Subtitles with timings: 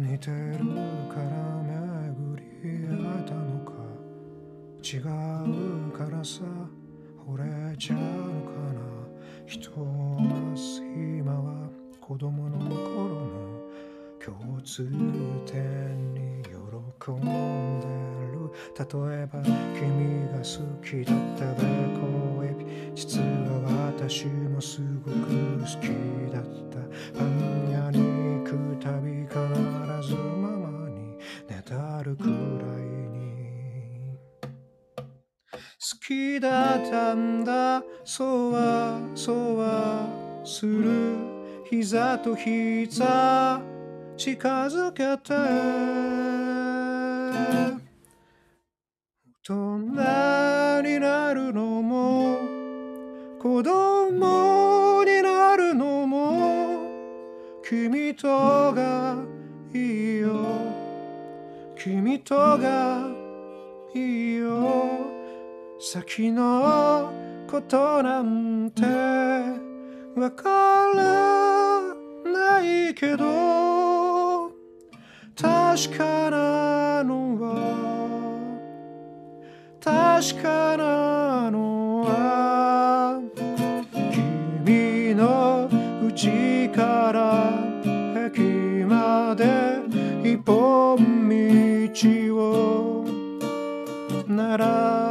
[0.00, 0.58] 似てる
[1.08, 1.26] から
[1.64, 3.72] 巡り合えたのか？
[4.80, 5.02] 違う
[5.90, 6.42] からさ
[7.26, 8.04] 惚れちゃうの
[8.42, 8.78] かな？
[9.44, 11.68] 人を待つ今は
[12.00, 12.68] 子供の頃
[13.26, 13.58] の
[14.24, 14.88] 共通
[15.44, 17.86] 点に喜んで
[18.32, 18.38] る。
[18.78, 18.84] 例
[19.22, 20.44] えば君が好
[20.80, 22.92] きだった猫エビ。
[22.94, 23.24] 実は
[23.96, 25.16] 私もすごく
[25.58, 25.88] 好き
[26.32, 26.78] だった。
[36.08, 37.82] きだったんだ。
[38.02, 40.08] そうはそうは
[40.42, 41.18] する。
[41.68, 43.60] 膝と膝。
[44.16, 45.34] 近づけて。
[49.46, 49.60] 大
[50.80, 52.38] 人になるのも。
[53.38, 56.88] 子供になるのも。
[57.62, 59.14] 君とが
[59.74, 60.46] いいよ。
[61.76, 63.06] 君とが
[63.94, 65.17] いいよ。
[65.80, 67.12] 先の
[67.48, 68.82] ことなんて
[70.18, 71.94] わから
[72.32, 74.48] ないけど
[75.36, 78.58] 確かなのは
[79.80, 83.22] 確かなのは
[84.64, 85.70] 君の
[86.12, 87.52] 家から
[88.26, 88.40] 駅
[88.84, 89.44] まで
[90.28, 93.04] 一本道を
[94.26, 95.07] 並ん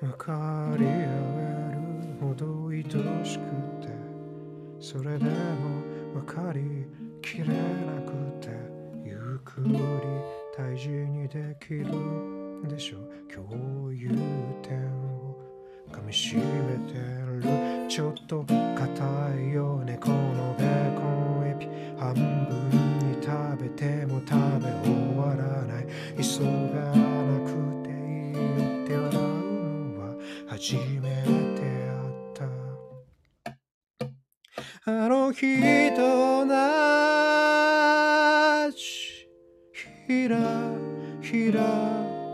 [0.00, 1.78] 分かり合える
[2.20, 2.82] ほど愛
[3.24, 3.44] しく
[3.80, 3.88] て
[4.80, 5.30] それでも
[6.14, 6.86] 分かり
[7.22, 7.52] きれな
[8.02, 8.48] くて
[9.04, 9.78] ゆっくり
[10.56, 11.86] 大事にできる
[12.68, 13.14] でしょう。
[13.32, 14.08] 共有
[14.62, 15.36] 点を
[15.90, 16.42] 噛みしめ
[16.92, 16.94] て
[17.26, 17.42] る。
[17.88, 21.02] ちょっと硬いよ猫のベーコ
[21.40, 21.66] ンエピ
[21.98, 22.68] 半分
[22.98, 23.32] に食
[23.62, 25.86] べても食べ終わらない。
[26.16, 26.22] 急
[30.64, 30.80] 初め
[31.54, 31.68] て会
[32.08, 32.48] った。
[34.86, 36.54] あの日と同
[38.70, 38.76] じ
[40.08, 40.38] ひら
[41.20, 41.60] ひら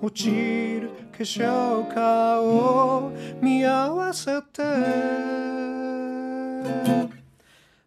[0.00, 3.10] 落ちる化粧顔を
[3.40, 4.62] 見合わせて。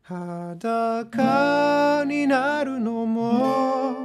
[0.03, 3.96] 裸になるのも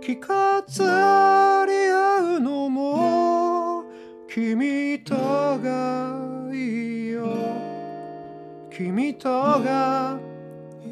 [0.00, 3.82] 着飾り合うのも
[4.28, 4.85] 君
[8.76, 10.18] 君とが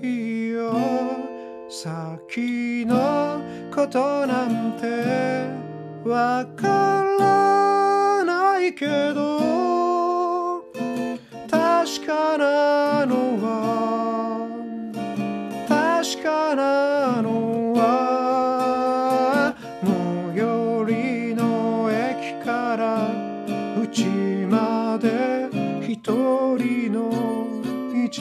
[0.02, 0.72] いいよ
[1.68, 3.42] 先の
[3.74, 4.86] ことなんて
[6.08, 10.62] わからないけど
[11.50, 14.48] 確かなのは
[15.68, 19.54] 確かなのは
[20.32, 23.10] 最寄りの駅から
[23.78, 25.50] うちまで
[25.86, 25.98] 一
[26.56, 26.83] 人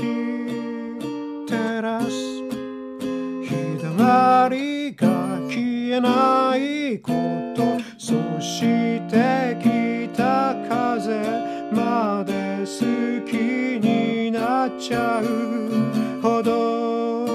[0.02, 5.08] 照らす日だまりが
[5.48, 7.12] 消えないこ
[7.56, 8.62] とそし
[9.08, 11.14] て北風
[11.72, 13.36] まで好き
[13.86, 17.28] になっちゃうほど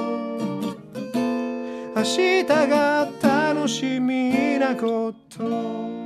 [1.94, 5.98] 明日が楽しみなこと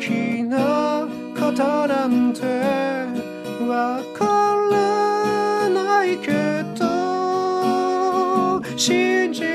[0.00, 2.42] きなことなんて
[3.66, 4.24] わか
[4.70, 6.32] らないけ
[6.78, 9.46] ど信じて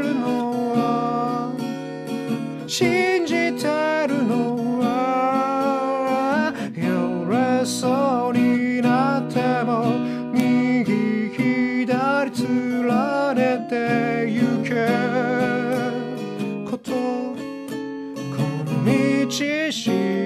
[0.00, 1.52] るのは
[2.66, 3.66] 信じて
[4.08, 4.53] るのは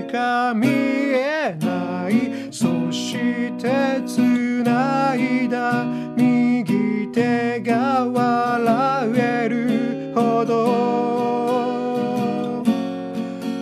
[0.09, 2.49] か見えない。
[2.51, 3.13] そし
[3.59, 5.85] て繋いだ。
[6.17, 10.59] 右手が笑えるほど。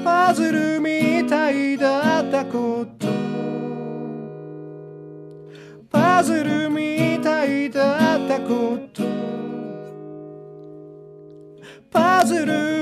[0.04, 3.06] パズルみたいだったこと。
[5.90, 9.02] パズルみたいだったこと。
[11.90, 12.75] パズル